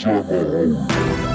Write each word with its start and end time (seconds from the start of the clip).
Summer 0.00 0.22
home. 0.24 1.29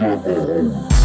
summer 0.00 0.16
home. 0.16 0.99